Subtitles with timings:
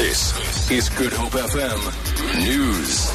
[0.00, 3.12] This is Good Hope FM News.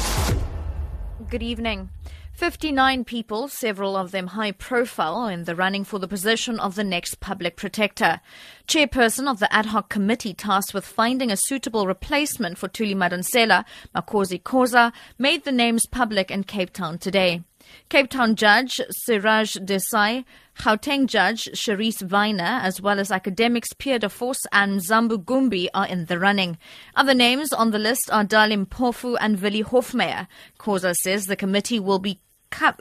[1.28, 1.90] Good evening.
[2.34, 6.76] 59 people, several of them high profile, are in the running for the position of
[6.76, 8.20] the next public protector.
[8.68, 13.64] Chairperson of the ad hoc committee tasked with finding a suitable replacement for Thuli Madonsela,
[13.92, 17.42] Makhosi Khoza, made the names public in Cape Town today.
[17.88, 20.24] Cape Town Judge Siraj Desai,
[20.58, 25.86] Gauteng Judge Sharise Weiner, as well as academics Pierre de Vos and Zambu Gumbi are
[25.86, 26.58] in the running.
[26.94, 30.26] Other names on the list are Dali Mpofu and Willie Hofmeyr.
[30.58, 32.20] Khoza says the committee will be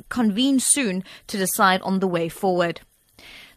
[0.09, 2.81] convened soon to decide on the way forward.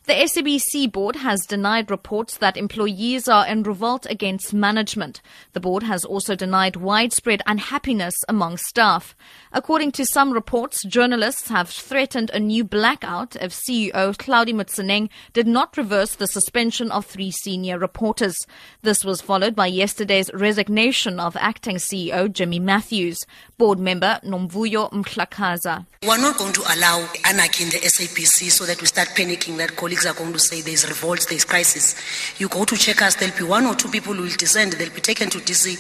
[0.09, 5.21] The SABC board has denied reports that employees are in revolt against management.
[5.53, 9.15] The board has also denied widespread unhappiness among staff.
[9.53, 15.47] According to some reports, journalists have threatened a new blackout if CEO Hlaudi Motsoeneng did
[15.47, 18.39] not reverse the suspension of three senior reporters.
[18.81, 23.19] This was followed by yesterday's resignation of acting CEO Jimmy Matthews.
[23.59, 25.85] Board member Nomvuyo Mhlakaza.
[26.07, 29.77] We're not going to allow anarchy in the SABC so that we start panicking that
[29.77, 31.95] colleagues are going to say there's revolt, there's crisis.
[32.39, 35.01] You go to Checkers, there'll be one or two people who will descend, they'll be
[35.01, 35.77] taken to DC.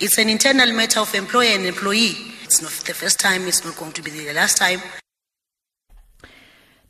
[0.00, 2.14] It's an internal matter of employer and employee.
[2.44, 4.80] It's not the first time, it's not going to be the last time.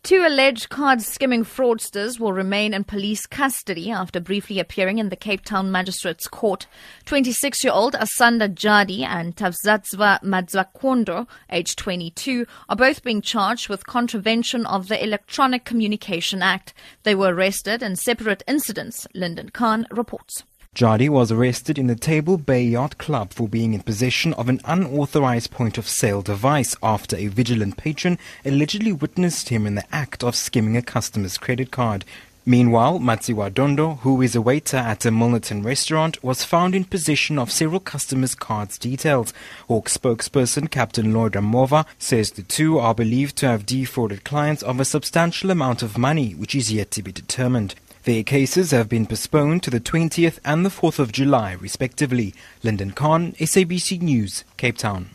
[0.05, 5.17] Two alleged card skimming fraudsters will remain in police custody after briefly appearing in the
[5.17, 6.67] Cape Town Magistrates Court.
[7.05, 13.87] 26 year old Asanda Jadi and Tavzatzva Madzakwondo, aged 22, are both being charged with
[13.87, 16.75] contravention of the Electronic Communication Act.
[17.05, 20.43] They were arrested in separate incidents, Lyndon Khan reports.
[20.75, 24.59] Jadi was arrested in the Table Bay Yacht Club for being in possession of an
[24.65, 30.25] unauthorized point of sale device after a vigilant patron allegedly witnessed him in the act
[30.25, 32.07] of skimming a customer's credit card.
[32.47, 37.39] Meanwhile, Matsiwa Dondo, who is a waiter at a Milnerton restaurant, was found in possession
[37.39, 39.35] of several customers' cards details.
[39.69, 44.81] Hawk spokesperson Captain Lloyd Ramovha says the two are believed to have defrauded clients of
[44.81, 47.75] a substantial amount of money, which is yet to be determined.
[48.05, 52.35] Their cases have been postponed to the 20th and the 4th of July, respectively.
[52.65, 55.11] Lyndon Khan, SABC News, Cape Town.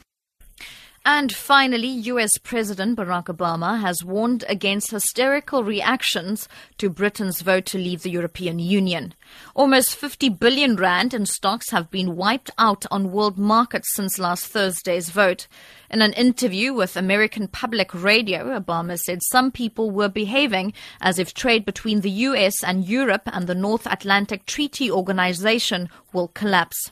[1.09, 7.77] And finally, US President Barack Obama has warned against hysterical reactions to Britain's vote to
[7.77, 9.13] leave the European Union.
[9.55, 14.47] Almost 50 billion rand in stocks have been wiped out on world markets since last
[14.47, 15.47] Thursday's vote.
[15.89, 21.33] In an interview with American Public Radio, Obama said some people were behaving as if
[21.33, 26.91] trade between the US and Europe and the North Atlantic Treaty Organization will collapse.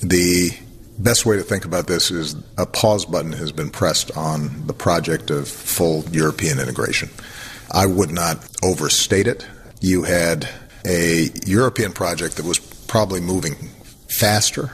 [0.00, 0.50] The
[0.98, 4.72] best way to think about this is a pause button has been pressed on the
[4.72, 7.10] project of full European integration.
[7.72, 9.46] I would not overstate it.
[9.80, 10.48] You had
[10.84, 13.54] a European project that was probably moving
[14.08, 14.70] faster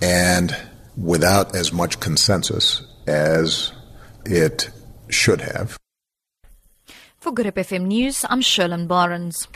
[0.00, 0.56] and
[0.96, 3.72] without as much consensus as
[4.24, 4.70] it
[5.08, 5.76] should have.
[7.18, 9.48] For Good FM News, I'm Sherlyn Barnes.